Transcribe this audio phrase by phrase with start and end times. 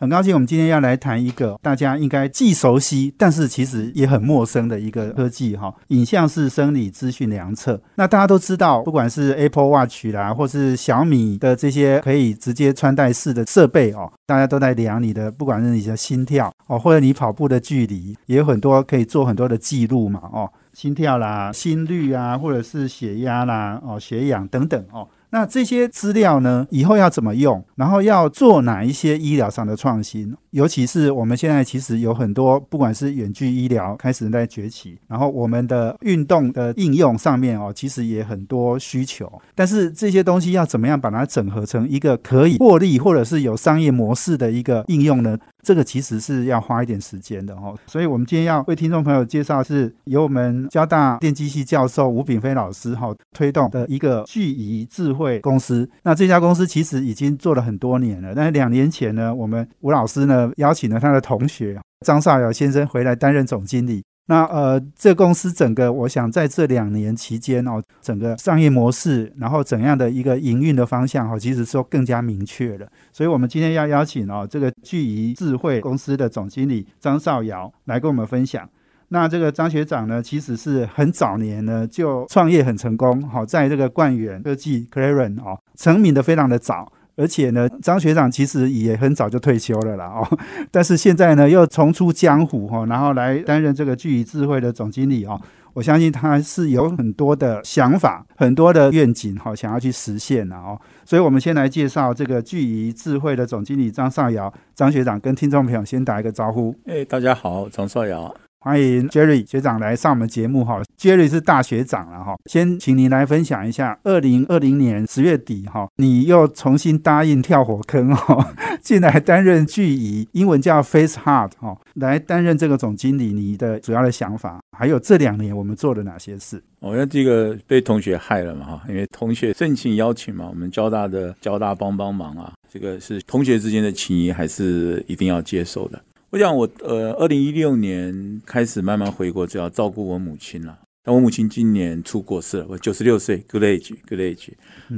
[0.00, 7.80] 很高兴，我们今天要来谈一个大家应该既熟悉，但是其实也很陌生的一个科技哈，影像式生理资讯量测。
[7.96, 25.08] 那大家都知道，不管是 Apple Watch 啦，或是小米的这些可以直接穿戴式的设备哦，大家都在量你的，不管是你的心跳哦，或者你跑步的距离，也有很多可以做很多的记录嘛哦，心跳啦、心率啊，或者是血压啦、哦血氧等等哦。
[25.30, 27.62] 那这些资料呢，以后要怎么用？
[27.76, 30.34] 然后要做哪一些医疗上的创新？
[30.50, 39.30] 尤其是我们现在其实有很多，不管是远距医疗开始在崛起，然后我们的运动的应用上面哦，其实也很多需求。
[39.54, 45.38] 但是这些东西要怎么样把它整合成一个可以获利或者是有商业模式的一个应用呢？
[45.64, 47.76] 这个其实是要花一点时间的哦。
[47.86, 55.88] 所以我们今天要为听众朋友介绍，是由我们交大电机系教授吴炳飞老师哈推动的一个聚仪智慧公司。
[56.02, 60.50] 那这家公司其实已经做了很多年了，但是两年前呢，我们吴老师呢。
[60.58, 64.02] 邀请了他的同学张少尧先生回来担任总经理。
[64.30, 72.86] 那呃，这公司整个，我想在这两年期间哦，整个商业模式，然后怎样的一个营运的方向哈，其实说更加明确了。
[73.10, 78.68] 所以，我们今天要邀请哦，这个聚仪智慧公司的总经理张少尧来跟我们分享。
[79.08, 86.92] 那这个张学长呢，其实是很早年呢就创业很成功，好，在这个冠远科技 Claren 哦，成名的非常的早。
[87.18, 90.38] 而且呢，张学长其实也很早就退休了啦哦，
[90.70, 95.38] 但是现在呢又重出江湖哈，然后来担任这个巨仪智慧的总经理哦。
[95.74, 100.80] 我相信他是有很多的想法、很多的愿景哈，想要去实现的哦。
[101.04, 106.74] 所以，我们先来介绍这个巨仪智慧的总经理张少尧张学长，跟听众朋友先打一个招呼。
[106.86, 108.34] 哎，大家好，张少尧。
[108.60, 118.52] 欢迎 Jerry 学长来上我们节目哈，Jerry 是大学长了哈，先请您来分享一下，二零二零年十月底哈，你又重新答应跳火坑哈，
[118.82, 126.60] 进来担任巨仪，英文叫 Face Hard 哈，来担任这个总经理，你的主要的想法，还有这两年我们做了哪些事？
[126.80, 136.00] 我要这个被同学害了嘛哈，因为同学盛情邀请嘛，我们交大的交大帮帮忙啊，这个是同学之间的情谊，还是一定要接受的。
[136.30, 140.78] 我想，我呃，二零一六年开始慢慢回国，就要照顾我母亲了。
[141.06, 144.50] 那我母亲今年出过世了，我九十六岁，good age，good age。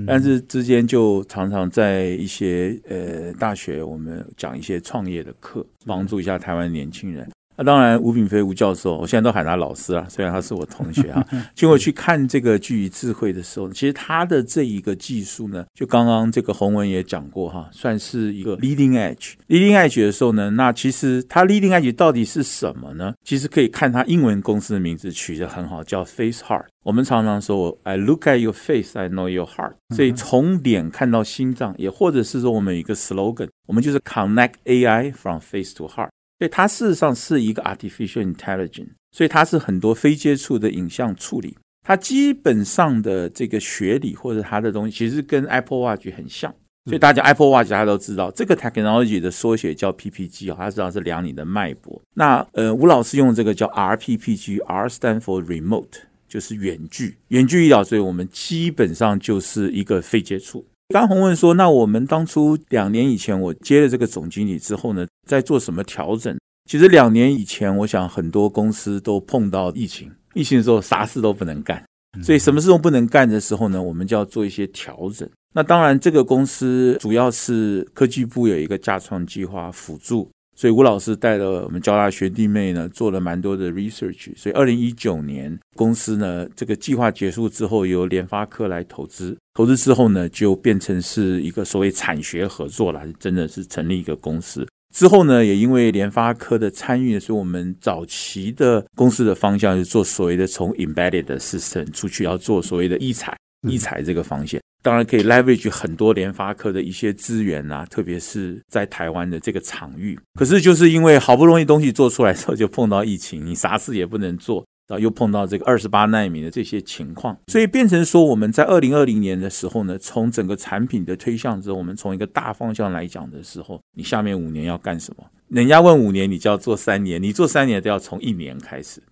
[0.05, 7.31] 但是之间就常常在一些呃大学，我们讲一些创业的课，帮助一下台湾年轻人。
[7.61, 11.23] 那当然，吴炳飞吴教授，我现在都喊他老师啊，虽然他是我同学啊。
[11.55, 19.35] 结果去看这个巨仪智慧的时候，其实他的这一个技术呢，就刚刚这个洪文也讲过哈，算是一个 leading edge。
[19.49, 23.13] leading edge 的时候呢，那其实它 leading edge 到底是什么呢？
[23.25, 26.65] 其实可以看它英文公司的名字取得很好，叫 Face Heart。
[26.83, 29.75] 我们常常说，I look at your face, I know your heart。
[29.95, 36.09] 所以从脸看到心脏，也或者是说我们有一个 slogan，我们就是 connect AI from face to heart。
[36.41, 41.55] 所以它事实上是一个 artificial intelligence，所以它是很多非接触的影像处理。
[41.87, 46.51] 它基本上的这个学理或者它的东西，其实跟 Apple Watch 很像。
[46.87, 52.01] 所以大家 Apple Watch 大家都知道，这个 technology 的缩写叫 PPG 啊，它实际上是量你的脉搏。
[52.15, 57.85] 那呃，吴老师用这个叫 RPPG，R stand for remote，就是远距远距医疗。
[57.85, 60.65] 所以我们基本上就是一个非接触。
[60.93, 66.37] 刚红问说：“那我们当初两年以前我接了这个总经理之后呢，在做什么调整？
[66.69, 71.81] 其实两年以前，我想很多公司都碰到疫情，疫情的时候啥事都不能干，
[72.25, 75.29] 所以什么事都不能干的时候呢，我们就要做一些调整。
[75.55, 80.29] 那当然，这个公司主要是科技部有一个架创计划辅助。”
[80.61, 84.31] 所以吴老师带了我们交大学弟妹呢，做了蛮多的 research。
[84.37, 89.35] 所以二零一九年公司呢，这个计划结束之后，由联发科来投资。
[89.55, 94.69] 投资之后呢，就变成是一个所谓产学合作了，真的是成立一个公司。
[94.95, 103.35] 之后呢，也因为联发科的参与，所以我们早期的公司的方向是做所谓的从 embedded system 出去，要做所谓的异彩
[103.67, 104.61] 异彩这个方向。
[104.83, 110.19] 当然可以 leverage 很多联发科的一些资源啊，特别是在台湾的这个场域。
[110.35, 125.25] 可是就是因为好不容易东西做出来之后，就碰到疫情，你啥事也不能做，然后又碰到这个二十八纳米的这些情况，所以变成说我们在二零二零年的时候呢，从整个产品的推向之后，我们从一个大方向来讲的时候，你下面五年要干什么？
[125.51, 129.03] 人家问五年，你就要做三年，你做三年都要从一年开始。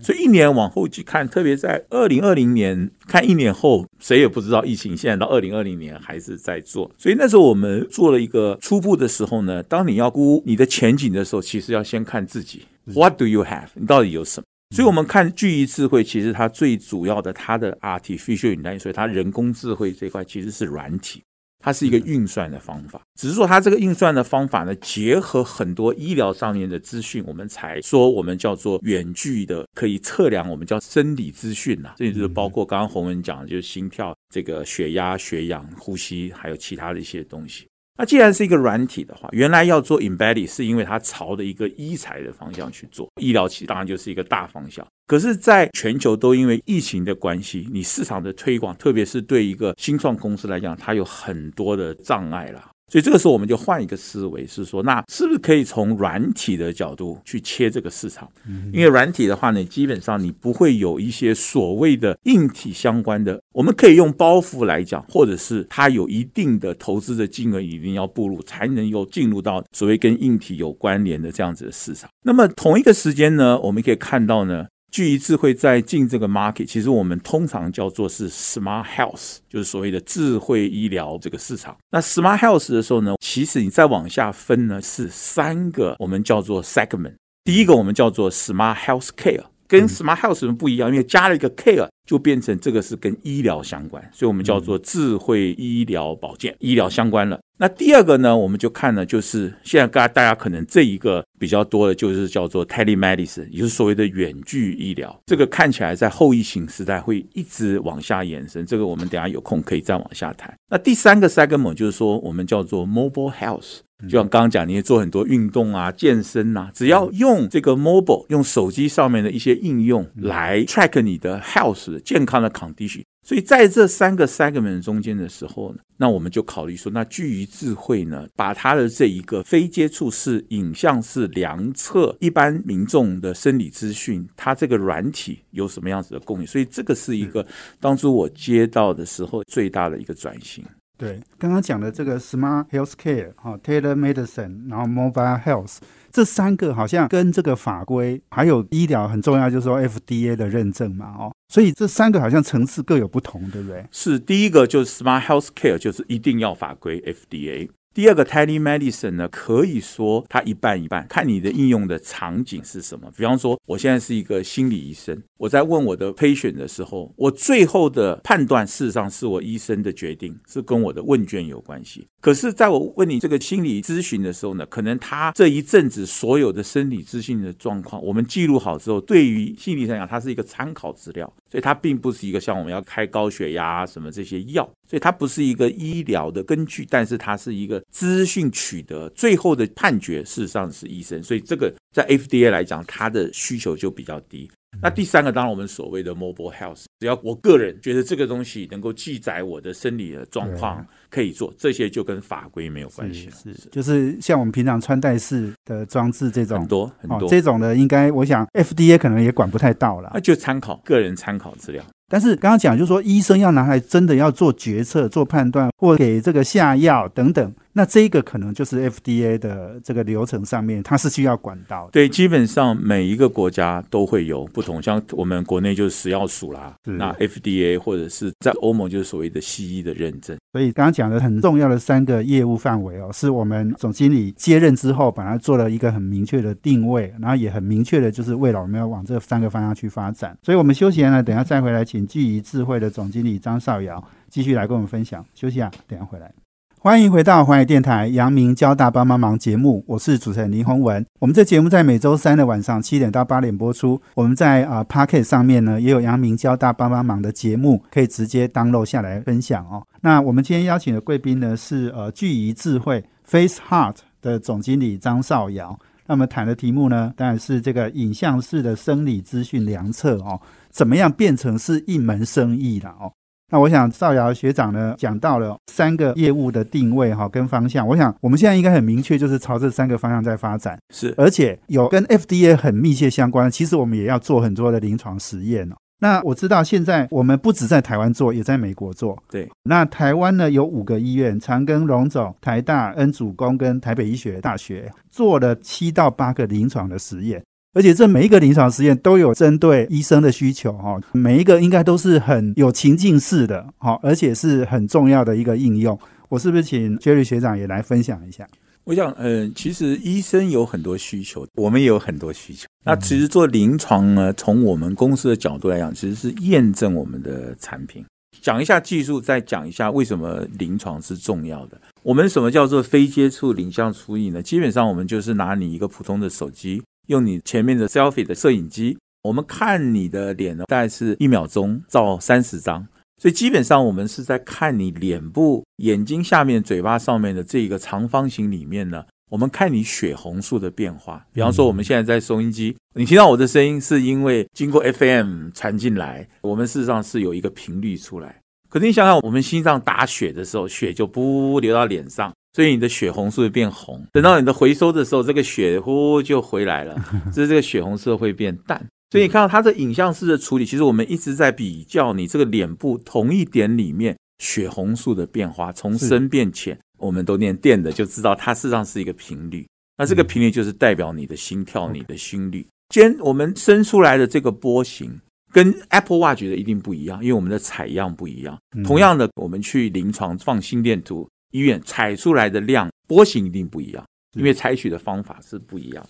[0.00, 6.88] 所以一年往后去看，特别在二零二零年看一年后，谁也不知道疫情现在到二零二零年还是在做。
[6.96, 13.66] 所以那时候我们做了一个初步的时候呢，当你要估你的前景的时候，其实要先看自己，What do you have？
[13.74, 14.44] 你到底有什么？
[14.76, 21.22] 所以，我们看聚义智慧，其实它最主要的它的 artificial intelligence，所以它人工智慧这块其实是软体。
[21.58, 37.66] 它是一个运算的方法，只是说它这个运算的方法呢，结合很多医疗上面的资讯，我们才说我们叫做远距的可以测量我们叫生理资讯呐，这就是包括刚刚洪文讲的，就是心跳、这个血压、血氧、呼吸，还有其他的一些东西。
[37.98, 44.86] 那既然是一个软体的话，原来要做 embedded 是因为它朝着一个医材的方向去做，医疗器当然就是一个大方向。
[45.08, 52.70] 可是，在全球都因为疫情的关系，你市场的推广，特别是对一个新创公司来讲，它有很多的障碍了。
[52.88, 58.28] 所以这个时候我们就换一个思维，是说，那是不是可以从软体的角度去切这个市场？
[58.72, 72.08] 因为软体的话呢，基本上你不会有一些所谓的硬体相关的，我们可以用包袱来讲，或者是它有一定的投资的金额一定要步入，才能够进入到所谓跟硬体有关联的这样子的市场。
[72.22, 74.66] 那么同一个时间呢，我们可以看到呢。
[74.90, 81.76] 巨仪智慧在进这个 market，其实我们通常叫做是 smart health，就是所谓的智慧医疗这个市场。
[81.90, 87.14] 那 smart health 的时候呢，其实你再往下分呢，是三个我们叫做 segment。
[87.44, 97.38] 第一个我们叫做 smart health care，跟 smart health 不一样，因为加了一个 care，就变成这个是跟医疗相关，所以我们叫做智慧医疗保健，医疗相关了。
[97.60, 105.20] 那第二个呢，我们就看呢，就是现在大大家可能这一个比较多的，就是叫做 telemedicine，也就是所谓的远距医疗。
[105.26, 110.56] 这个看起来在后疫情时代会一直往下延伸，这个我们等下有空可以再往下谈。
[110.70, 123.02] 那第三个 segment 就是说，我们叫做 mobile health，就像刚刚讲，你也做很多运动啊、健身呐，只要用这个 mobile，用手机上面的一些应用来 track 你的 health 健康的 condition。
[123.28, 136.46] 所以在这三个 segment 中间的时候呢，那我们就考虑说，那基于智慧呢，把它的这一个非接触式影像式量测一般民众的生理资讯，它这个软体有什么样子的供应？
[136.46, 137.46] 所以这个是一个
[137.78, 140.64] 当初我接到的时候最大的一个转型。
[140.96, 145.76] 对，刚刚讲的这个 smart health care 哈，tele medicine，然后 mobile health。
[146.10, 153.84] 这三个好像跟这个法规还有医疗很重要，就是说 FDA 的认证嘛，哦，所以这三个好像层次各有不同，对不对？
[153.90, 157.70] 是第一个就是 Smart Health Care，就是一定要法规 FDA。
[157.98, 163.10] 第二个 telemedicine 呢，可以说它一半一半，看你的应用的场景是什么。
[163.16, 172.06] 比方说，我现在是一个心理医生，我在问我的 patient 的时候，我最后的判断事实上是我医生的决定，是跟我的问卷有关系。
[172.20, 184.68] 可是，在我问你这个心理咨询的时候呢，可能他这一阵子所有的生理咨询的状况，我们记录好之后，对于心理来讲，它是一个参考资料，所以它并不是一个像我们要开高血压什么这些药。
[184.88, 191.22] 所以它不是一个医疗的根据，但是它是一个资讯取得，最后的判决事实上是医生。
[191.22, 194.50] 所以这个在 FDA 来讲，它的需求就比较低。
[194.80, 203.32] 那第三个，当然我们所谓的 mobile health，只要我个人觉得这个东西能够记载我的生理的状况，可以做这些，就跟法规没有关系了。
[203.32, 210.10] 是，就是像我们平常穿戴式的装置这种，很多很多这种的，应该我想 FDA 可能也管不太到了。
[210.12, 211.84] 那就参考个人参考资料。
[212.10, 217.54] 但是刚刚讲，就是说医生要拿来真的要做决策、做判断，或给这个下药等等。
[217.78, 221.88] 那这一个可能就是 FDA 的这个流程上面，它是需要管道。
[221.92, 230.36] 对，基本上每一个国家都会有不同，像我们国内就是食药署啦，那 FDA 或者是在欧盟就是所谓的西医的认证。
[230.52, 240.36] 所以刚刚讲的很重要的三个业务范围哦，是我们总经理接任之后，把它做了一个很明确的定位，然后也很明确的就是未来我们要往这三个方向去发展。
[240.42, 245.24] 所以我们休息呢，等下再回来，请聚宜智慧的总经理张少尧继续来跟我们分享。
[245.32, 246.34] 休息啊，等下回来。
[246.80, 251.04] 欢迎回到华语电台阳明交大帮帮忙节目，我是主持人林宏文。
[251.18, 254.00] 我们这节目在每周三的晚上七点到八点播出。
[254.14, 259.84] 我们在啊 Pocket 上面呢也有阳明交大帮帮忙的节目，可以直接 download 下来分享哦。
[260.02, 265.76] 那我们今天邀请的贵宾呢是呃聚仪智慧 Face Heart 的总经理张少尧。
[266.06, 273.12] 那么谈的题目呢当然是这个影像式的生理资讯量测哦，怎么样变成是一门生意了哦？
[273.50, 280.78] 那我想赵瑶学长呢讲到了三个业务的定位哈跟方向，我想我们现在应该很明确，就是朝这三个方向在发展。
[280.94, 285.76] 是，而且有跟 FDA 很密切相关，其实我们也要做很多的临床实验哦。
[286.00, 289.20] 那我知道现在我们不止在台湾做，也在美国做。
[289.30, 297.42] 对，那台湾呢有五个医院，长庚、荣总、台大、恩主公跟台北医学大学做了七到八个临床的实验，
[297.78, 305.96] 而且这每一个临床实验都有针对医生的需求哈，每一个应该都是很有情境式的哈，而且是很重要的一个应用。
[306.28, 308.44] 我是不是请 Jerry 学长也来分享一下？
[308.82, 312.66] 我想，嗯，其实医生有很多需求，我们也有很多需求。
[312.84, 318.04] 那其实做临床呢，从我们公司的角度来讲，其实是验证我们的产品。
[318.40, 321.80] 讲一下技术，再讲一下为什么临床是重要的。
[322.02, 324.42] 我们什么叫做非接触影像处理呢？
[324.42, 332.86] 基本上我们就是拿你一个普通的手机，用你前面的 selfie 的摄影机，我们看你的脸呢，大概是一秒钟照三十张。
[333.20, 341.26] 所以基本上我们是在看你脸部、眼睛下面、嘴巴上面的这个长方形里面呢，我们看你血红素的变化。
[341.32, 348.40] 比方说，我们现在在收音机，你听到我的声音是因为经过 FM 传进来，我们事实上是有一个频率出来。
[348.68, 354.04] 可是你想想，我们心脏打血的时候，血就不流到脸上，所以你的血红素会变红。
[354.12, 356.96] 等到你的回收的时候，这个血呼就回来了，
[357.32, 358.84] 这是这个血红色会变淡。
[359.10, 369.66] 所以你看到它的影像式的处理，其实我们一直在比较你这个脸部同一点里面血红素的变化，从深变浅，我们都念电的就知道它事实上是一个频率。
[369.96, 372.66] 那这个频率就是代表你的心跳、你的心率。
[372.90, 375.10] 今天我们生出来的这个波形
[375.52, 378.58] 跟 Apple Watch 的一定不一样，因为我们的采样不一样。
[378.84, 384.04] 同样的，我们去临床放心电图，医院采出来的量波形一定不一样，
[384.36, 386.06] 因为采取的方法是不一样。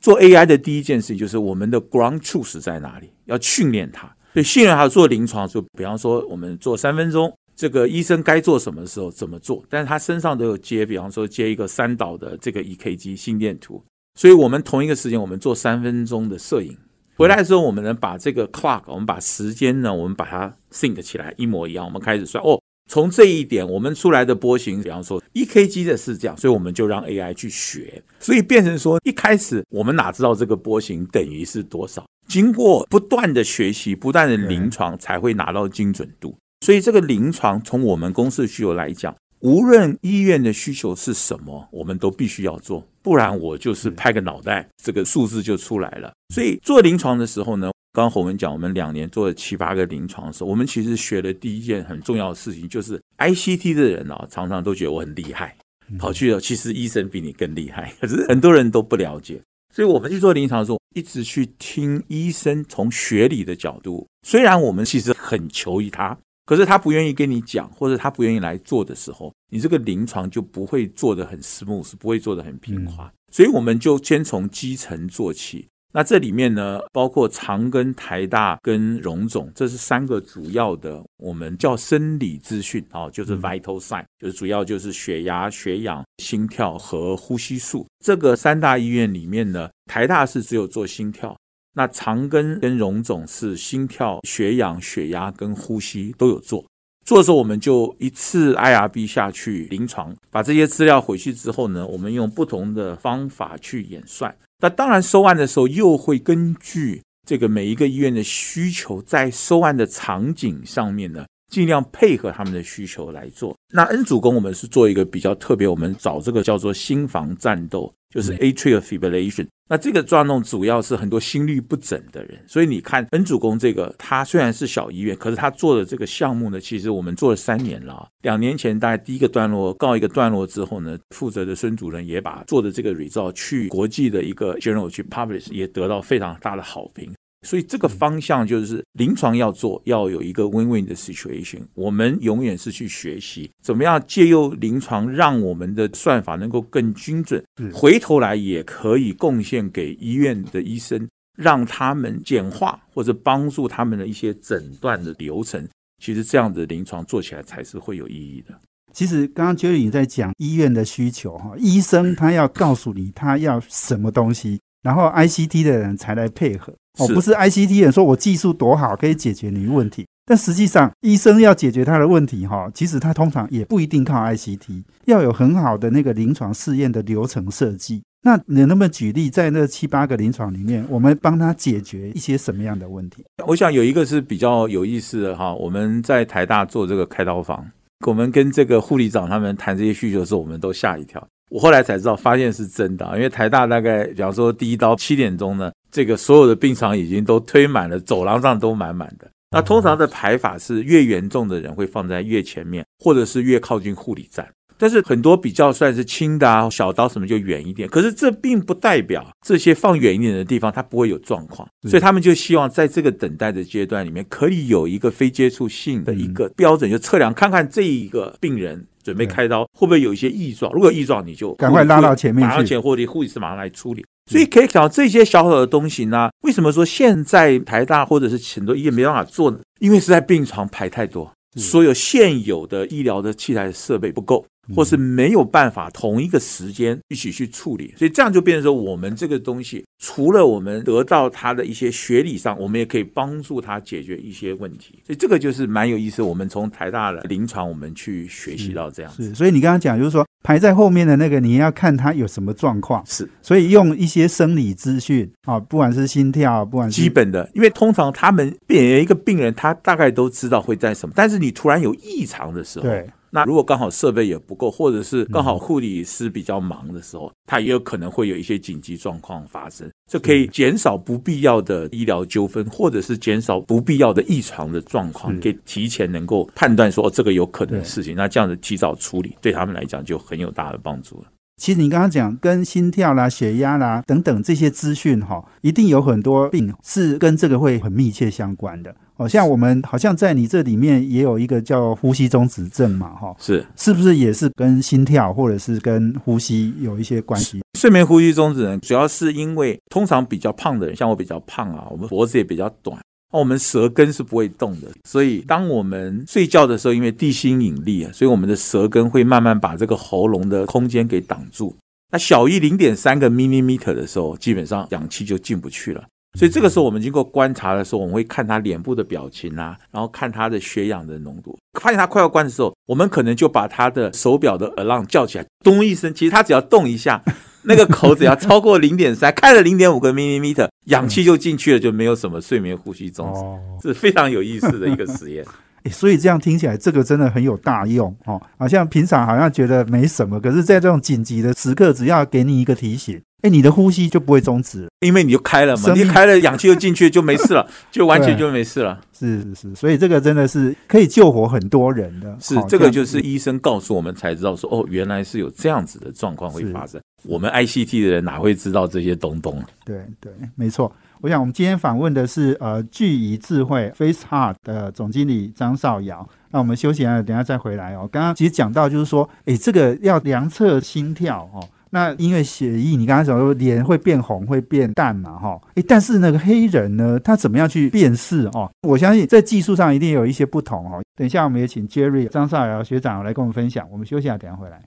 [0.00, 3.10] 做 AI 的第一件事情就是我们的 ground truth 在哪里？
[3.26, 4.06] 要训练它。
[4.32, 9.64] 所以训练它做临床，就比方说我们做三分钟，这个医生该做什么时候怎么做？
[9.68, 13.84] 但是他身上都有接，比方说接一个三导的这个 EKG 心电图。
[14.18, 16.76] 所以我们同一个时间，我们做三分钟的摄影，
[17.16, 21.84] 回来的时候，我们能把这个 clock，我们把时间呢，我们把它 sync 起来一模一样。
[21.84, 22.59] 我们开始算哦。
[22.90, 32.04] 从这一点，我们出来的波形，比方说 EKG 的是这样，所以我们就让 AI 去学，所以变成说，一开始我们哪知道这个波形等于是多少？
[32.26, 36.36] 经过不断的学习，不断的临床，才会拿到精准度。
[36.66, 46.12] 所以这个临床，从我们公司的需求来讲，无论医院的需求是什么，我们都必须要做，不然我就是拍个脑袋，这个数字就出来了。
[46.34, 47.70] 所以做临床的时候呢？
[47.92, 55.56] 刚刚洪文讲，我们两年做了七八个临床的时候，我们其实学的第一件很重要的事情，就是 ICT 的人啊，常常都觉得我很厉害，
[55.98, 59.40] 跑去了，其实医生比你更厉害， 可是很多人都不了解。
[59.74, 66.16] 所以我们去做临床的时候，一直去听医生从学理的角度，虽然我们其实很求于他，
[66.46, 73.12] 可是他不愿意跟你讲，或者他不愿意来做的时候，你这个临床就不会做得很 smooth，不会做得很平滑。
[73.32, 75.66] 所以我们就先从基层做起。
[75.92, 87.84] 那这里面呢，包括长庚、台大跟荣总，这是三个主要的，我们叫生理资讯啊，就是 vital sign，就是主要就是血压、血氧、心跳和呼吸数。
[88.04, 91.36] 这个三大医院里面呢，台大是只有做心跳，
[91.74, 96.64] 那长庚跟荣总是心跳、血氧、血压跟呼吸都有做。
[97.04, 104.32] 做的时候，我们就一次 IRB 下去临床，把这些资料回去之后呢，我们用不同的方法去演算。
[104.60, 113.56] 那当然，收案的时候又会根据这个每一个医院的需求，在收案的场景上面呢，尽量配合他们的需求来做。
[113.72, 117.92] 那恩主公，我们是做一个比较特别，我们找这个叫做心房战斗。
[118.12, 128.08] 就是 atrial fibrillation，那这个状况主要是很多心律不整的人，所以你看恩主公这个，他虽然是小医院，可是他做的这个项目呢，其实我们做了三年了。
[128.22, 137.14] 两年前大概第一个段落告一个段落之后呢，负责的孙主任也把做的这个 result 去国际的一个 journal 去 publish，也得到非常大的好评。
[137.42, 141.60] 所以这个方向就是临床要做，要有一个 win-win 的 situation。
[141.74, 147.42] 我们永远是去学习怎么样借由临床，让我们的算法能够更精准，
[147.72, 155.66] 回头来也可以贡献给医院的医生，让他们简化或者帮助他们的一些诊断的流程。
[156.02, 158.58] 其实这样的临床做起来才是会有意义的。
[158.92, 166.72] 其实刚刚 Jerry 在讲医院的需求哈，医生他要告诉你他要什么东西，然后 ICT 的人才来配合。
[166.98, 178.02] 哦，不是 ICT 人说我技术多好可以解决你问题，但实际上医生要解决他的问题哈，其实他通常也不一定靠 ICT，要有很好的那个临床试验的流程设计。
[178.22, 183.24] 那你能不能举例，在那七八个临床里面，我们帮他解决一些什么样的问题？
[183.46, 187.64] 我想有一个是比较有意思的哈，我们在台大做这个开刀房，
[188.06, 191.26] 我们跟这个护理长他们谈这些需求的时候，我们都吓一跳。
[191.50, 199.28] 我后来才知道，发现是真的，因为台大大概，比方说第一刀七点钟呢，这个所有的病床已经都推满了，走廊上都满满的。
[199.50, 204.48] 那通常的排法是越严重的人会放在越前面，或者是越靠近护理站。
[204.80, 207.86] 但是很多比较算是轻的啊，小刀什么就远一点。
[207.86, 220.72] 可是这并不代表这些放远一点的地方它不会有状况，所以他们就希望在这个等待的阶段里面，可以有一个非接触性的一个标准，就测量看看这一个病人准备开刀会不会有一些异状。
[220.72, 224.02] 如果异状，你就赶快拉到前面去，或者护士马上来处理。
[224.30, 229.58] 所以可以讲这些小小的东西呢，为什么说现在台大或者是很多医院没办法做呢？
[229.80, 234.46] 因为是在病床排太多，所有现有的医疗的器材设备不够。
[234.74, 245.00] 或是没有办法同一个时间一起去处理，所以这样就变成说，我们这个东西除了我们得到他的一些学理上，我们也可以帮助他解决一些问题。
[245.04, 246.22] 所以这个就是蛮有意思。
[246.22, 249.34] 我们从台大的临床，我们去学习到这样子。
[249.34, 253.04] 所以你刚刚讲就是说，排在后面的那个，你要看他有什么状况。
[253.06, 263.10] 是，所以用一些生理资讯啊，不管是心跳，不管是基本的，因为通常他们病一个病人，他大概都知道会在什么，但是你突然有异常的时候，对。
[263.30, 281.28] 那如果刚好设备也不够，或者是刚好护理师比较忙的时候，他也有可能会有一些紧急状况发生，这可以减少不必要的医疗纠纷，或者是减少不必要的异常的状况，可以提前能够判断说这个有可能的事情，那这样子提早处理，对他们来讲就很有大的帮助了。
[281.56, 288.96] 其实你刚刚讲跟心跳啦、血压啦等等这些资讯哈，一定有很多病是跟这个会很密切相关的。
[289.20, 297.60] 好像我们好像在你这里面也有一个叫呼吸中止症嘛，哈，是是不是也是跟心跳或者是跟呼吸有一些关系？
[297.78, 302.98] 睡眠呼吸中止症主要是因为通常比较胖的人，像我比较胖啊，我们脖子也比较短，
[303.30, 311.76] 我们舌根是不会动的，所以当我们睡觉的时候，因为地心引力啊，所以我们的舌根会慢慢把这个喉咙的空间给挡住。
[312.10, 316.02] 那小于零点三个 millimeter 的时候，基本上氧气就进不去了。
[316.38, 321.58] 所以这个时候，我们经过观察的时候，我们会看他脸部的表情啊，然后看他的血氧的浓度。
[321.80, 326.14] 发现他快要关的时候，我们可能就把他的手表的 alarm 叫起来，咚一声。
[326.14, 327.22] 其实他只要动一下，
[327.62, 333.32] 那个口只要超过零点三，开了零点五个 millimeter，氧气就进去了，就没有什么睡眠呼吸中
[333.80, 335.44] 止，是非常有意思的一个实验。
[335.90, 338.40] 所以这样听起来，这个真的很有大用哦。
[338.58, 343.20] 好像平常好像觉得没什么，可是在这种紧急的时刻，只要给你一个提醒。
[343.42, 349.00] 哎，你的呼吸就不会终止，因为你就开了嘛，你开了氧气就进去就没事了， 就完全就没事了。
[349.18, 352.36] 是是是，所以这个真的是可以救活很多人的。
[352.40, 357.00] 是这个就是医生告诉我们才知道说，哦，原来是有这样子的状况会发生。
[357.24, 359.62] 我们 ICT 的人哪会知道这些东东？
[359.84, 360.90] 对对，没错。
[361.20, 366.26] 我想我们今天访问的是呃聚仪智慧 Face Heart 的总经理张少尧。
[366.50, 368.08] 那我们休息了，等下再回来哦。
[368.10, 371.60] 刚刚其实讲到就是说，哎，这个要量测心跳哦。
[371.90, 378.70] 那因为血液，你刚才讲说脸会变红、会变淡嘛，哈，诶，但是那个黑人呢，他怎么样去辨识哦？
[378.86, 381.02] 我相信在技术上一定有一些不同哦。
[381.16, 383.86] 等一下，我们也请 Jerry 张少尧学长来跟我们分享。
[383.90, 384.80] 我们休息下，等下回来。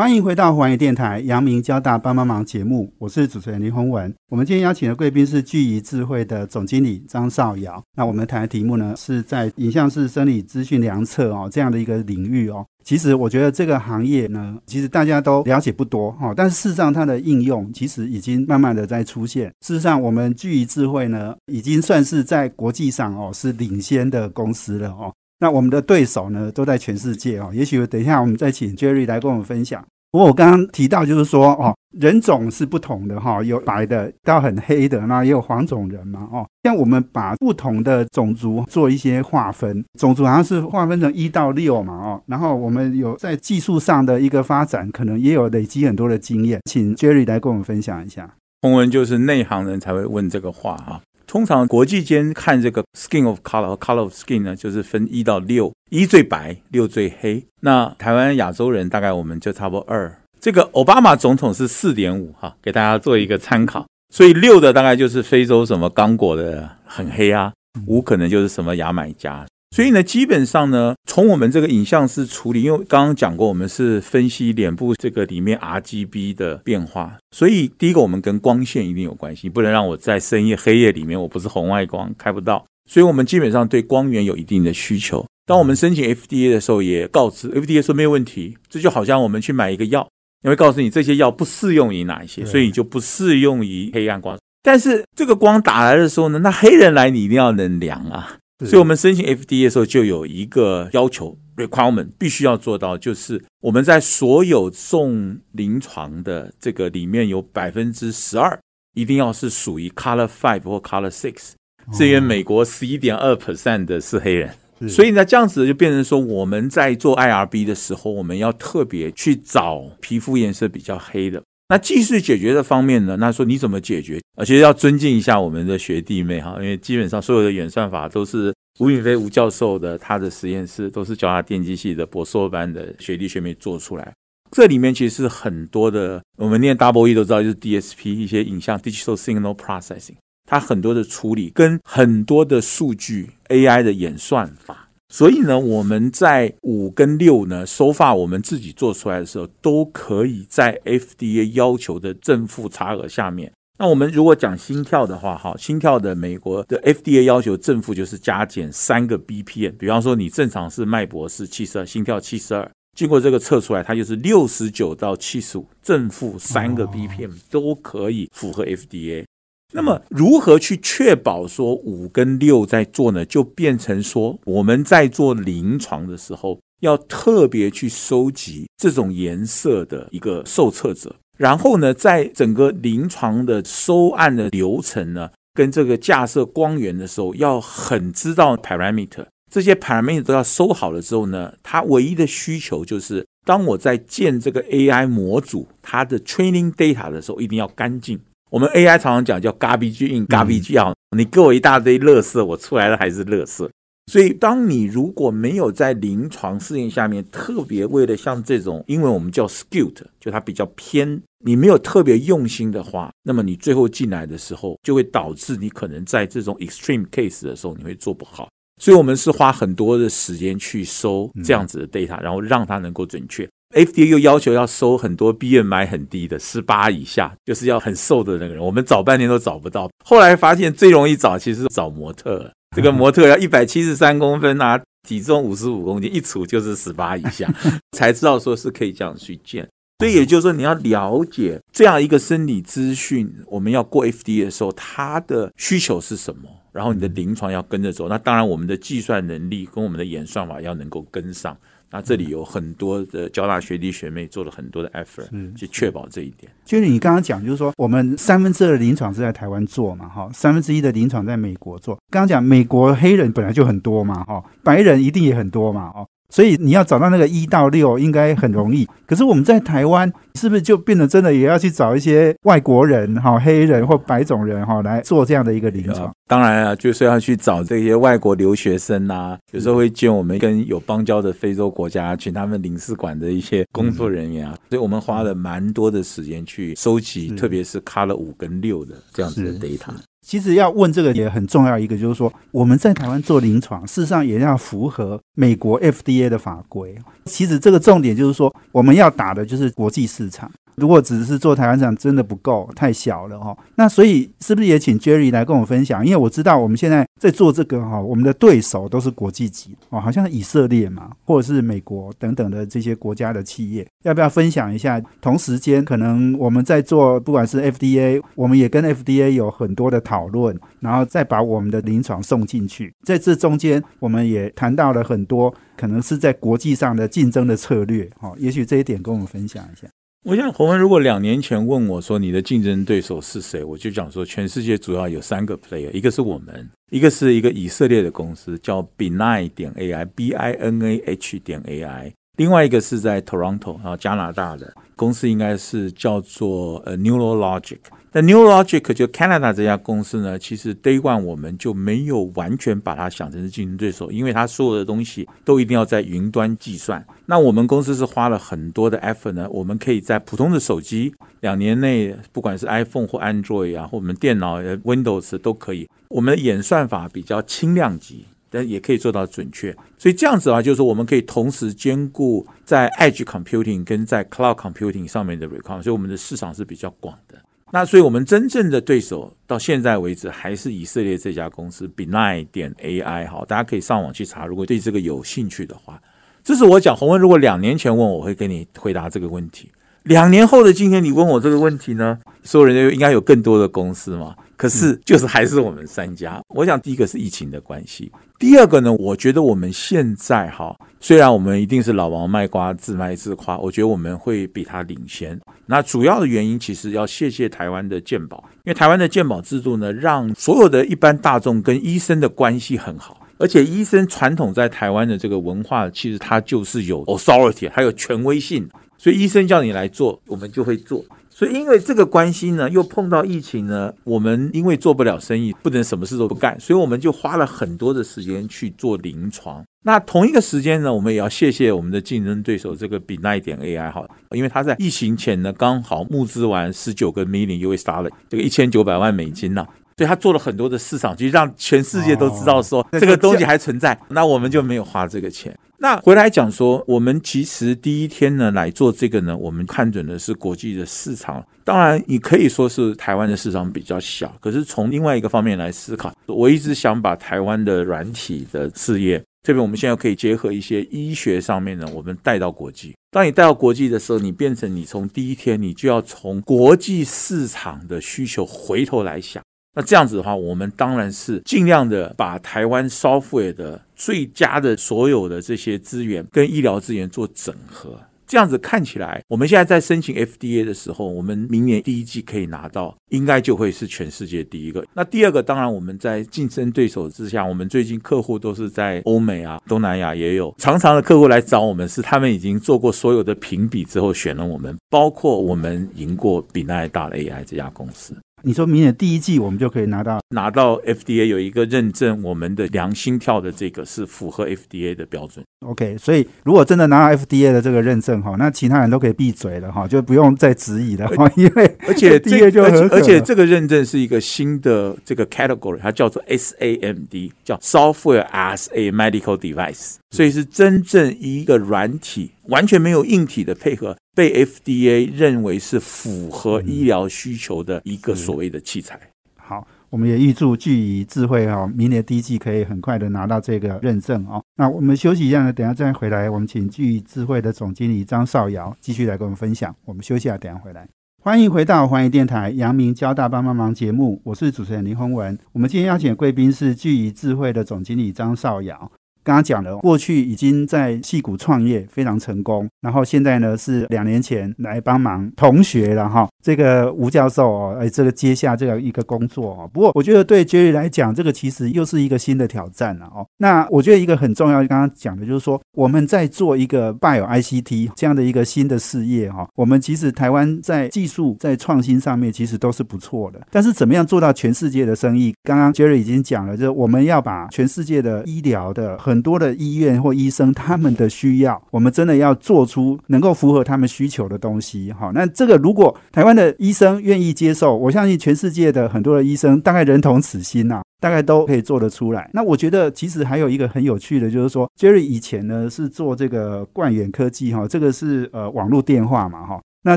[0.00, 4.10] 欢迎回到环宇电台阳明交大帮帮忙节目，我是主持人林宏文。
[4.30, 7.84] 我们今天邀请的贵宾是聚仪智慧的总经理张少尧。
[7.94, 12.64] 那我们谈的题目呢，是在影像式生理资讯量测哦这样的一个领域哦。
[12.82, 19.52] 其实我觉得这个行业呢，其实大家都了解不多哈，但是事实上它的应用其实已经慢慢的在出现。
[19.60, 25.12] 事实上，我们聚仪智慧呢，已经算是在国际上哦是领先的公司了哦。
[25.42, 27.50] 那我们的对手呢，都在全世界哦。
[27.54, 29.82] 也许等一下我们再请 Jerry 来跟我们分享。
[30.10, 36.44] 不过我刚刚提到就是说哦，人种是不同的哈，有白的到很黑的，那也有黄种人嘛哦。
[36.64, 42.22] 像我们把不同的种族做一些划分，种族好像是划分成一到六嘛哦。
[42.26, 48.34] 然后我们有在技术上的一个发展，可能也有累积很多的经验，请 Jerry 来跟我们分享一下。
[48.62, 51.00] 洪文就是内行人才会问这个话哈。
[51.30, 57.46] 通常国际间看这个 skin of color 和 color of skin 呢，就是分一到六，一最白，六最黑。
[57.60, 60.12] 那台湾亚洲人大概我们就差不多二。
[60.40, 63.86] 这个奥巴马总统是四点五哈，给大家做一个参考。
[64.12, 67.52] 所以六的大概就是非洲什么刚果的很黑啊，
[67.86, 69.46] 五可能就是什么牙买加。
[69.74, 85.24] 所以呢，基本上呢，从我们这个影像式处理，因为刚刚讲过，我们是分析脸部这个里面 RGB 的变化，所以第一个我们跟光线一定有关系，不能让我在深夜黑夜里面我不是红外光开不到，所以我们基本上对光源有一定的需求。
[85.46, 90.08] 当我们申请 FDA 的时候，也告知 FDA 说没有问题，这就好像我们去买一个药，
[90.42, 94.36] 因为告诉你这些药不适用于哪一些，所以就不适用于黑暗光。
[94.64, 98.36] 但是这个光打来的时候呢，那黑人来你一定要能量啊。
[98.66, 108.58] 所以，我们申请 FDA 的时候就有一个要求 requirement，必须要做到，就是我们在所有送临床的这个里面有百分之十二
[108.94, 111.52] 一定要是属于 Color Five 或 Color Six，
[111.92, 114.54] 是因为美国十一点二 percent 的是黑人，
[114.88, 121.42] 所以呢，这样子就变成说，我们在做 IRB 的时候，我们要特别去找皮肤颜色比较黑的。
[121.70, 123.16] 那技术解决的方面呢？
[123.16, 124.20] 那说你怎么解决？
[124.36, 134.12] 而且要尊敬一下我们的学弟妹哈，因为基本上所有的演算法都是吴允飞吴教授的，他的实验室都是交大电机系的博硕班的学弟学妹做出来。
[134.50, 140.16] 这里面其实很多的，我们念 Double E 都知道，就是 DSP 一些影像 Digital Signal Processing，
[140.48, 144.88] 它很多的处理跟很多的数据 AI 的演算法。
[145.12, 153.52] 所以呢，我们在五跟六呢，收发我们自己做出来的时候，都可以在 FDA 要求的正负差额下面。
[153.76, 159.76] 那我们如果讲心跳的话，哈，心跳的美国的 FDA 要求正负就是加减三个 BPM。
[159.78, 169.24] 比方说，你正常是脉搏是七十二，心跳七十二，经过这个测出来，它就是六十九到七十五，正负三个 BPM 都可以符合 FDA。
[169.72, 173.24] 那么如何去确保说五跟六在做呢？
[173.24, 198.18] 就变成说我们在做临床的时候，要特别去收集这种颜色的一个受测者，然后呢，在整个临床的收案的流程呢，跟这个架设光源的时候，要很知道 parameter，这些 parameter 都要收好了之后呢，它唯一的需求就是，当我在建这个 AI 模组，它的 training data 的时候，一定要干净。
[198.50, 203.68] 我们 AI 常常讲叫 garbage in garbage out，你给我一大堆垃圾，我出来的还是垃圾。
[204.10, 218.48] 所以，当你如果没有在临床试验下面特别为了像这种，因为我们叫 skewed，就它比较偏，你没有特别用心的话，那么你最后进来的时候，就会导致你可能在这种 extreme case 的时候，你会做不好。
[218.82, 223.48] 所以我们是花很多的时间去收这样子的 data，然后让它能够准确。
[223.74, 228.62] FDA 又要求要收很多 BMI 很低的，十八以下，就是要很瘦的那个人。
[228.62, 232.50] 我们找半天都找不到，后来发现最容易找其实找模特。
[232.76, 237.52] 这个模特要一百七十三公分啊，体重五十五公斤，一除就是十八以下，
[237.96, 239.68] 才知道说是可以这样去建。
[239.98, 248.08] 所以也就是说，你要了解这样一个生理资讯，我们要过 FDA 的时候，它的需求是什么，然后你的临床要跟着走。
[248.08, 251.56] 那当然，我们的计算能力跟我们的演算法要能够跟上。
[251.90, 256.50] 那这里有很多的交大学弟学妹做了很多的 effort，去确保这一点。
[256.64, 261.96] 就是你刚刚讲，就是说我们三分之二的临床是在台湾做嘛，哈，三分之一的临床在美国做。
[262.10, 266.06] 刚刚讲美国黑人本来就很多嘛，哈，白人一定也很多嘛，哦。
[266.30, 276.14] 所以你要找到那个一到六应该很容易，可是我们在台湾是不是就变得真的也要去找一些外国人哈、黑人或白种人哈来做这样的一个临床？
[276.28, 289.92] 当然啊，就是要去找这些外国留学生呐，有时候会见我们跟有邦交的非洲国家，请他们领事馆的一些工作人员啊，所以我们花了蛮多的时间去收集，特别是卡了五跟六的这样子的 data。
[290.24, 296.94] 其实要问这个也很重要，一个就是说，我们在台湾做临床，事实上也要符合美国 FDA 的法规。
[297.24, 300.50] 其实这个重点就是说，我们要打的就是国际市场。
[300.80, 303.56] 如果只是做台湾厂，真的不够，太小了哈。
[303.76, 306.04] 那所以是不是也请 Jerry 来跟我分享？
[306.04, 315.00] 因为我知道我们现在在做这个哈，我们的对手都是国际级哦，好像以色列嘛，或者是美国等等的这些国家的企业，要不要分享一下？
[315.20, 322.92] 同时间可能我们在做，不管是 FDA，我们也跟 FDA 有很多的讨论，然后再把我们的临床送进去。
[323.04, 328.32] 在这中间，我们也谈到了很多可能是在国际上的竞争的策略哈。
[328.38, 329.86] 也许这一点跟我们分享一下。
[330.22, 347.78] 我想，洪文如果两年前问我说你的竞争对手是谁，我就讲说全世界主要有三个 player，一个是我们，一个是一个以色列的公司叫 Binah 点 AI，B I N A H 点 AI，另外一个是在 Toronto 啊加拿大的公司应该是叫做呃 Neurologic。
[348.12, 357.06] 那 Neurologic 就 Canada 这家公司呢，其实 Day One 我们就没有完全把它想成是竞争对手，因为它所有的东西都一定要在云端计算。
[357.26, 365.88] 那我们公司是花了很多的 effort 呢，我们可以在普通的手机两年内，不管是 iPhone 或 Android 啊，或我们电脑 Windows 都可以。
[366.08, 369.72] 我们的演算法比较轻量级，但也可以做到准确。
[369.96, 377.36] 所以这样子的话，就是我们可以同时兼顾在 Edge Computing 跟在 Cloud Computing 上面的 requirement，所以我们的市场是比较广的。
[377.72, 384.44] 那所以，我们真正的对手到现在为止还是以色列这家公司 b e n i 点 AI 好，大家可以上网去查。
[384.44, 386.00] 如果对这个有兴趣的话，
[386.42, 387.20] 这是我讲洪文。
[387.20, 389.70] 如果两年前问我，我会跟你回答这个问题。
[390.02, 392.18] 两年后的今天，你问我这个问题呢？
[392.42, 394.34] 所有人都应该有更多的公司嘛？
[394.60, 396.38] 可是就是还是我们三家。
[396.48, 405.40] 我想第一个是疫情的关系，第二个呢，我觉得我们现在哈，虽然我们一定是老王卖瓜自卖自夸，我觉得我们会比他领先。
[405.64, 413.18] 那主要的原因其实要谢谢台湾的健保，因为台湾的健保制度呢，让所有的一般大众跟医生的关系很好。
[413.38, 418.68] 而且医生传统在台湾的这个文化，其实它就是有 authority，还有权威性，
[418.98, 421.02] 所以医生叫你来做，我们就会做。
[421.40, 429.64] 所以因为这个关系呢，又碰到疫情呢，我们因为做不了生意，不能什么事都不干，所以我们就花了很多的时间去做临床。
[429.82, 439.66] 那同一个时间呢，我们也要谢谢我们的竞争对手这个比奈点 AI 哈，因为他在疫情前呢，刚好募资完十九个 million US dollar，这个一千九百万美金呢。
[440.04, 445.56] 以他做了很多的市场，就让全世界都知道说这个东西还存在，那我们就没有花这个钱。
[445.82, 451.42] 那回来讲说，我们其实第一天呢来做这个呢，我们看准的是国际的市场。
[451.64, 462.94] 当然，你可以说是台湾的市场比较小，可是从另外一个方面来思考，我一直想把台湾的软体的事业，这边我们现在可以结合一些医学上面呢，我们带到国际。
[463.10, 469.42] 当你带到国际的时候，你变成你从第一天，你就要从国际市场的需求回头来想。
[469.74, 477.98] 那这样子的话，我们当然是尽量的把台湾 software 的最佳的所有的这些资源跟医疗资源做整合。
[478.26, 484.86] 这样子看起来，我们现在在申请 FDA 的时候，我们明年第一季可以拿到，应该就会是全世界第一个。
[484.94, 498.16] 那第二个，当然我们在竞争对手之下，我们最近客户都是在欧美啊、东南亚也有，常常的客户来找我们，是他们已经做过所有的评比之后选了我们，包括我们赢过比那大的 AI 这家公司。
[498.42, 505.44] 你说明年第一季我们就可以拿到拿到 FDA 有一个认证，我们的良心跳的这个是符合 FDA 的标准。
[505.66, 511.30] OK，所以如果真的拿到 FDA 的这个认证哈，那其他人都可以闭嘴了哈，就不用再质疑了哈。
[511.36, 523.96] 因为而且 这个而且这个认证是一个新的这个 category，它叫做 SAMD，叫 Software as a Medical Device，所以是真正一个软体，完全没有硬体的配合。
[524.20, 529.00] 被 FDA 认为是符合医疗需求的一个所谓的器材。
[529.38, 534.44] 好，我们也预祝聚仪智慧哈，明年第一季可以很快的拿到这个认证哦。
[534.56, 539.74] 那我们休息一下呢，等下再回来，我们请聚仪智慧的总经理张少尧继续来跟我们分享。
[539.86, 540.86] 我们休息下，等下回来。
[541.22, 545.38] 欢迎回到环宇电台阳明交大帮帮忙节目，我是主持人林宏文。
[545.52, 548.92] 我们今天邀请的贵宾是聚仪智慧的总经理张少尧。
[549.22, 556.28] 刚刚讲了，过去已经在戏谷创业非常成功，然后现在呢是两年前来帮忙同学了哈。
[556.42, 559.70] 这个吴教授哦，哎，这个接下这样一个工作哦。
[559.72, 563.26] 不过我觉得对 Jerry 来讲，这个其实又是一个新的挑战了哦。
[563.36, 569.46] 那我觉得一个很重要，刚刚讲的就是说，我们在做一个 Bio ICT 这样的一个新的事业哈。
[569.54, 575.34] 我们其实台湾在技术在创新上面其实都是不错的，但是怎么样做到全世界的生意？
[575.42, 578.96] 刚刚 Jerry 已经讲了，就是我们要把全世界的医疗的。
[579.10, 584.92] 很多的医院或医生，他们的需要，我们真的要做出能够符合他们需求的东西。
[584.92, 592.30] 好，那这个如果台湾的医生愿意接受，我相信全世界的很多的医生大概人同此心呐，大概都可以做得出来。
[592.32, 599.96] 那我觉得其实还有一个很有趣的，就是说，Jerry 以前呢是做这个冠远科技哈，这个是呃网络电话嘛哈，那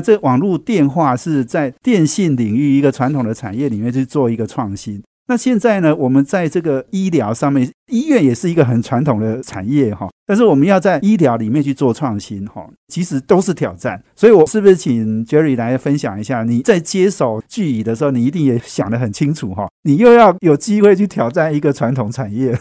[0.00, 5.00] 这网络电话是在电信领域一个传统的产业里面去做一个创新。
[5.26, 5.96] 那现在呢？
[5.96, 10.06] 我们在这个医疗上面，医院也是一个很传统的产业哈。
[10.26, 14.02] 但是我们要在医疗里面去做创新哈，其实都是挑战。
[14.14, 16.44] 所以，我是不是请 Jerry 来分享一下？
[16.44, 19.66] 你在接手巨乙的时候，你一定也想得很清楚哈。
[19.84, 22.54] 你又要有机会去挑战一个传统产业，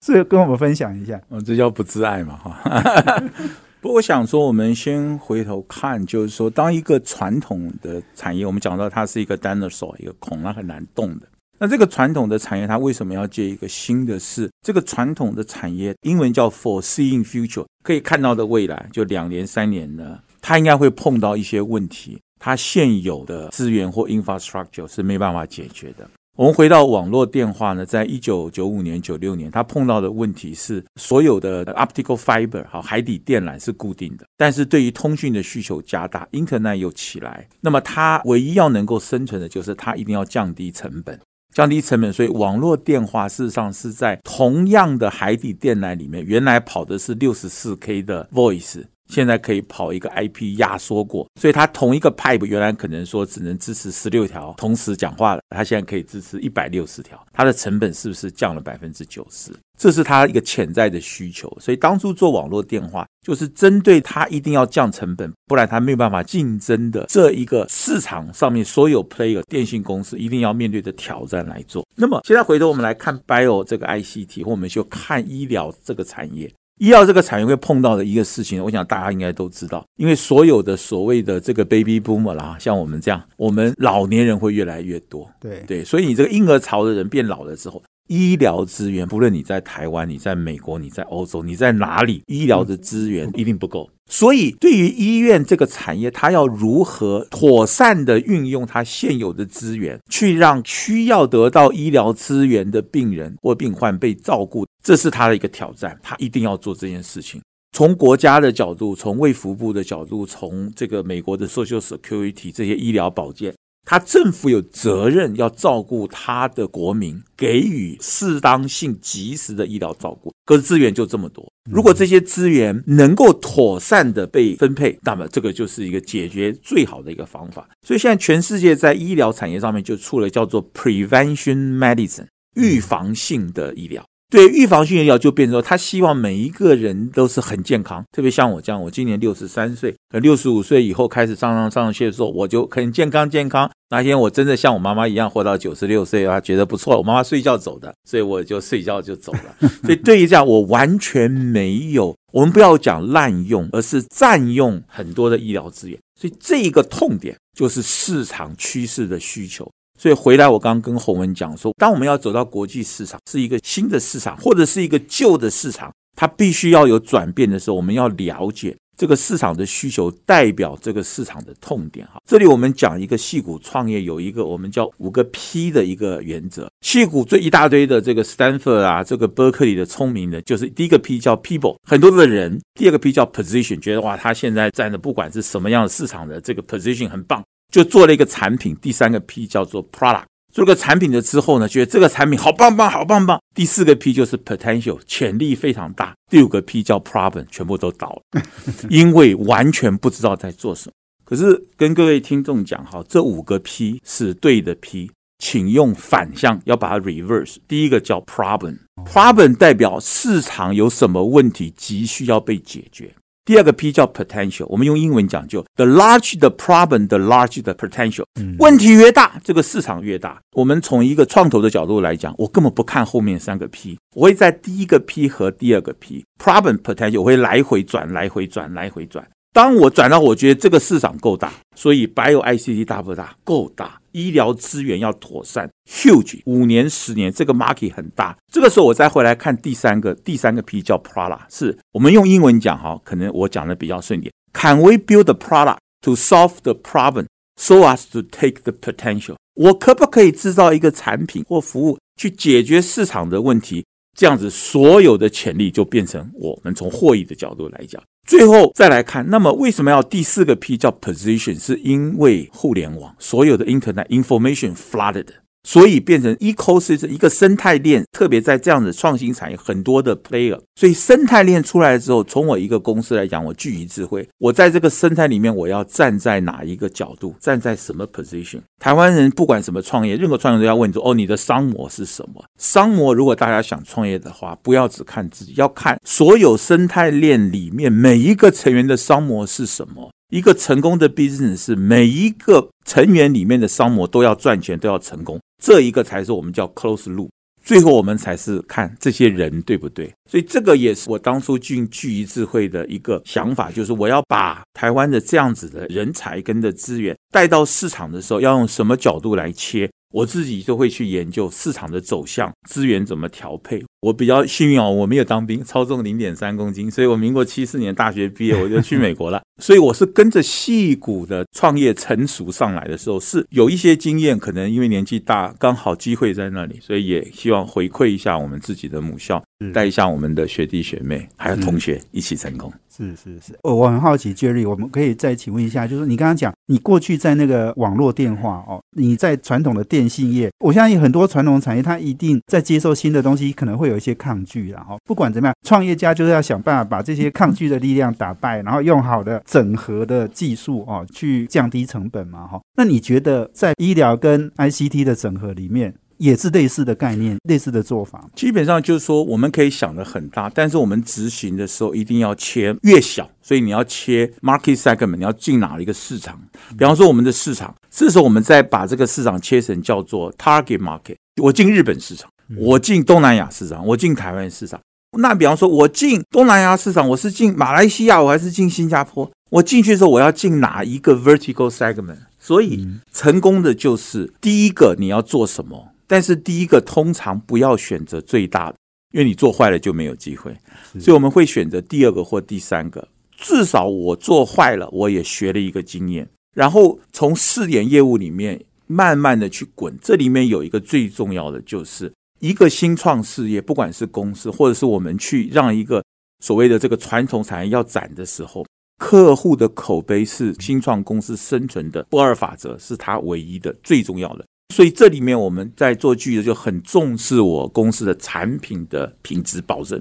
[0.00, 1.20] 所以跟我们分享一下。
[1.30, 3.22] 嗯，这叫不自爱嘛哈。
[3.80, 11.26] 不，我想说，我们先回头看，就是说，当一个传统的产业，我们讲到它是一个 dinosaur，一个孔，它很难动的。
[11.62, 14.50] 那这个传统的产业，它为什么要接一个新的事？
[14.64, 26.08] 这个传统的产业，英文叫 foreseeing future，可以看到的未来，就两年、三年呢，它应该会碰到一些问题，它现有的资源或 infrastructure 是没办法解决的。
[26.34, 41.20] 我们回到网络电话呢，在一九九五年、九六年，它碰到的问题是，所有的 optical fiber 好海底电缆是固定的，但是对于通讯的需求加大，internet 又起来，那么它唯一要能够生存的就是它一定要降低成本。
[41.52, 59.52] 降低成本，所以网络电话事实上是在同样的海底电缆里面，原来跑的是六十四 K 的 voice，现在可以跑一个 IP 压缩过，所以它同一个 pipe 原来可能说只能支持十六条同时讲话的，它现在可以支持一百六十条，它的成本是不是降了百分之九十？
[59.78, 61.50] 这是它一个潜在的需求。
[61.58, 71.86] 所以当初做网络电话，就是针对它一定要降成本，不然它没有办法竞争的这一个市场上面所有 player 电信公司一定要面对的挑战来做。
[71.96, 76.52] 那么现在回头我们来看 bio 这个 ICT，或我们就看医疗这个产业。
[76.80, 85.62] 医药这个产业会碰到的一个事情，我想大家应该都知道，因为所有的所谓的这个 baby boomer 啦，像我们这样，我们老年人会越来越多，对。
[85.66, 93.90] 对，所以你这个婴儿潮的人变老了之后，医疗资源，不论你在台湾、你在美国、你在欧洲、你在哪里，医疗的资源一定不够。
[94.12, 105.96] 所以，对于医院这个产业，它要如何妥善的运用它现有的资源，去让需要得到医疗资源的病人或病患被照顾，这是它的一个挑战。
[106.02, 107.40] 它一定要做这件事情。
[107.72, 113.54] 从国家的角度，从卫福部的角度，从这个美国的 Social Security 这些医疗保健。
[113.90, 120.32] 他政府有责任要照顾他的国民，给予适当性、及时的医疗照顾。
[120.44, 127.68] 可是资源就这么多，如果这些资源能够妥善的被分配，那么这个就是一个解决最好的一个方法。
[127.84, 134.06] 所以现在全世界在医疗产业上面就出了叫做 prevention medicine 预防性的医疗。
[134.30, 143.68] 对预防性的药就变成说，他希望每一个人都是很健康，特别像我这样，我今年六十三岁，六十五岁以后开始上上上学的时候，我就很健康健康。
[143.90, 146.96] 那天我真的像我妈妈一样活到九十六岁啊，觉得不错。
[146.96, 149.68] 我妈妈睡觉走的，所以我就睡觉就走了。
[149.82, 155.98] 所以对于这样，我完全没有，我们不要讲滥用，而是占用很多的医疗资源。
[156.20, 159.68] 所以这一个痛点就是市场趋势的需求。
[160.00, 172.06] 所以回来，我刚刚跟洪文讲说，当我们要走到国际市场，是一个新的市场，或者是一个旧的市场，它必须要有转变的时候，我们要了解这个市场的需求，代表这个市场的痛点。
[172.06, 176.66] 哈，这里我们讲一个戏股创业有一个我们叫五个 P 的一个原则。
[176.80, 187.44] 戏股这一大堆的这个 Stanford 啊，这个 Berkeley 的聪明人，就是第一个 P 叫 People，很多的人；第二个 P 叫 Position，觉得哇，他现在站的不管是什么样的市场的这个 Position 很棒。
[187.70, 190.24] 就做了一个产品，第三个 P 叫做 product。
[190.52, 193.40] 做个产品的之后呢，觉得这个产品好棒棒，好棒棒。
[193.54, 196.12] 第四个 P 就是 potential，潜力非常大。
[196.28, 198.42] 第五个 P 叫 problem，全部都倒了，
[198.90, 200.92] 因为完全不知道在做什么。
[201.24, 207.58] 可是跟各位听众讲哈，这五个 P 是对的 P，请用反向，要把它 reverse。
[207.68, 213.14] 第一个叫 problem，problem 代表市场有什么问题急需要被解决。
[213.44, 218.24] 第二个 P 叫 potential，我们用英文讲就 the large the problem，the large the potential。
[218.58, 220.40] 问题越大，这个市场越大。
[220.52, 229.26] 我们从一个创投的角度来讲，我根本不看后面三个 P，我会在第一个 P 和第二个 P problem potential，我会来回转，来回转，来回转。
[229.52, 233.34] 当我转到我觉得这个市场够大，所以 Bio ICT 大不大？
[233.42, 234.00] 够大。
[234.12, 238.36] 医疗资源要妥善，huge，五年十年，这个 market 很大。
[238.52, 244.32] 这个时候我再回来看第三个，第三个 P 叫 Prada，是我们用英文讲哈，可能我讲的比较顺点。
[244.52, 249.36] Can we build a product to solve the problem so as to take the potential？
[249.54, 253.84] 我可不可以制造一个产品或服务去解决市场的问题？
[254.16, 258.02] 这样子，所有的潜力就变成我们从获益的角度来讲。
[258.26, 261.58] 最后再来看，那么为什么要第四个 P 叫 position？
[261.58, 265.26] 是因为互联网所有的 internet information flooded。
[265.62, 270.58] 所以变成 ecosystem 一个生态链，特别在这样的创新产业，很多的 player。
[270.74, 278.60] 所以生态链出来之后，从我一个公司来讲，我聚于智慧，我在这个生态里面，我要站在哪一个角度，站在什么 position？
[278.78, 282.42] 台湾人不管什么创业，任何创业都要问说：哦，你的商模是什么？
[282.58, 290.10] 商模如果大家想创业的话，不要只看自己，要看所有生态链里面每一个成员的商模是什么。
[290.30, 295.40] 一个成功的 business 是每一个成员里面的商模都要赚钱，都要成功。
[295.60, 297.28] 这一个才是我们叫 close loop，
[297.64, 300.10] 最后我们才是看这些人对不对。
[300.30, 309.90] 所以这个也是我当初进聚一智慧的一个想法，就是我要把台湾的这样子的人才跟的资源带到市场的时候，要用什么角度来切。
[310.12, 313.82] 我自己就会去研究市场的走向，资源怎么调配。
[314.00, 319.42] 我比较幸运哦，我没有当兵，超重零点三公斤，所以我民国七四年大学毕业我就去美国了。
[319.60, 329.42] 所以我是跟着细股的创业成熟上来的时候，是有一些经验，可能因为年纪大，刚好机会在那里，所以也希望回馈一下我们自己的母校，
[329.74, 332.72] 带一下我们的学弟学妹还有同学一起成功。
[333.00, 352.60] 是是是，我我很好奇，Jerry，我们可以再请问一下，就是你刚刚讲，你过去在那个网络电话哦，你在传统的电信业，我相信很多传统产业，它一定在接受新的东西，可能会有一些抗拒然后不管怎么样，创业家就是要想办法把这些抗拒的力量打败，然后用好的整合的技术哦，去降低成本嘛哈。
[352.76, 355.94] 那你觉得在医疗跟 ICT 的整合里面？
[356.20, 358.28] 也是类似的概念，类似的做法。
[358.36, 363.28] 基本上就是说，我们可以想的很大，但是我们执行的时候一定要切越小。
[363.40, 366.38] 所以你要切 market segment，你要进哪一个市场？
[366.78, 371.16] 比方说我们的市场，这时候我们再把这个市场切成叫做 target market。
[371.40, 374.78] 我进日本市场，我进东南亚市场，我进台湾市场。
[375.18, 379.28] 那比方说，我进东南亚市场，我是进马来西亚，我还是进新加坡？
[379.48, 382.18] 我进去的时候，我要进哪一个 vertical segment？
[382.38, 385.88] 所以成功的就是第一个你要做什么？
[386.10, 388.76] 但是第一个通常不要选择最大的，
[389.12, 390.52] 因为你做坏了就没有机会，
[390.98, 393.06] 所以我们会选择第二个或第三个。
[393.36, 399.96] 至少我做坏了，我也学了一个经验，然后从试点业务里面慢慢的去滚。
[400.02, 406.02] 这里面有一个最重要的，就是一个新创事业，不管是公司或者是我们去让一个
[406.42, 408.66] 所谓的这个传统产业要展的时候，
[408.98, 414.44] 客户的口碑是新创公司生存的不二法则，是它唯一的最重要的。
[414.70, 420.00] 所以这里面我们在做剧的就很重视我公司的产品的品质保证。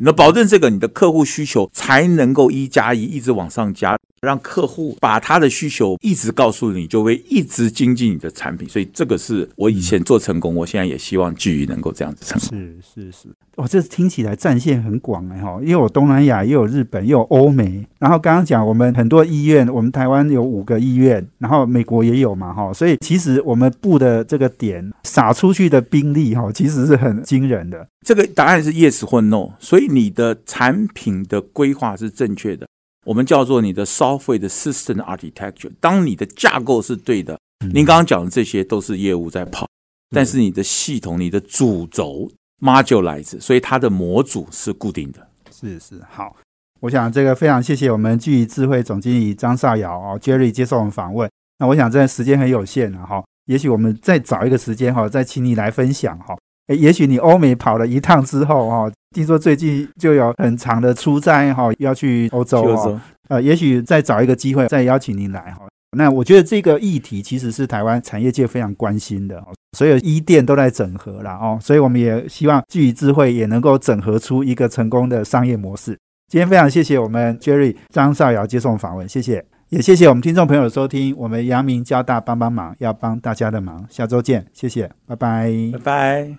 [0.00, 8.68] 那保证这个，你的客户需求才能够一加一一直往上加，让客户把他的需求一直告诉你，就会一直精进你的产品。
[8.68, 12.58] 所以这个是我以前做成功，我现在也希望基于能够这样子成功。
[12.58, 27.86] 是是是，哇，这听起来战线很广哎哈，因为我东南亚又有日本又有欧美，然后刚刚讲我们很多医院，我们台湾有五个医院，然后美国也有嘛哈，所以其实我们布的这个点撒出去的兵力哈，其实是很惊人的。
[28.06, 32.66] 这个答案是 yes 或 no，所以你的产品的规划是正确的，
[33.08, 35.72] 我们叫做你的 software 的 system architecture。
[35.80, 37.40] 当你的架构是对的，
[37.72, 39.66] 您刚刚讲的这些都是业务在跑，
[40.10, 42.30] 但是你的系统、你的主轴
[42.60, 45.26] module 来自，所以它的模组是固定的。
[45.50, 46.36] 是是好，
[46.80, 51.30] 我想这个非常谢谢我们聚智慧总经理张少尧哦，Jerry 接受我们访问。
[51.60, 56.36] 那我想这时间很有限了哈，也许我们再找一个时间哈，再请你来分享哈。
[56.68, 63.00] 诶，也许你欧美跑了一趟之后，哦，听说最近就有很长的出差，哈，要去欧洲哦。
[63.28, 65.66] 呃，也许再找一个机会再邀请您来，哈。
[65.96, 69.42] 那我觉得这个议题其实是台湾产业界非常关心的，
[69.76, 75.98] 所有一店都在整合了哦，所以我们也希望基于智慧也能够整合出一个成功的商业模式。
[76.30, 81.14] 今天非常谢谢我们 Jerry 张少尧接受访问，谢谢，也谢谢我们听众朋友的收听。
[81.16, 86.36] 我们阳明交大帮帮忙，要帮大家的忙，下周见，谢谢，拜拜，拜拜。